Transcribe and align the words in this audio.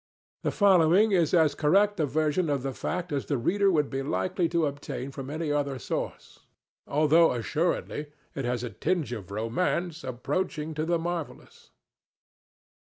The 0.41 0.49
following 0.49 1.11
is 1.11 1.31
as 1.31 1.53
correct 1.53 1.99
a 1.99 2.07
version 2.07 2.49
of 2.49 2.63
the 2.63 2.73
fact 2.73 3.11
as 3.11 3.27
the 3.27 3.37
reader 3.37 3.69
would 3.69 3.87
be 3.91 4.01
likely 4.01 4.49
to 4.49 4.65
obtain 4.65 5.11
from 5.11 5.29
any 5.29 5.51
other 5.51 5.77
source, 5.77 6.39
although, 6.87 7.33
assuredly, 7.33 8.07
it 8.33 8.43
has 8.43 8.63
a 8.63 8.71
tinge 8.71 9.13
of 9.13 9.29
romance 9.29 10.03
approaching 10.03 10.73
to 10.73 10.85
the 10.85 10.97
marvellous. 10.97 11.69